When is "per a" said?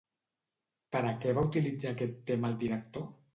0.95-1.11